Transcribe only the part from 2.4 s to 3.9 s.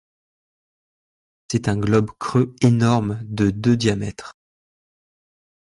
énorme, de de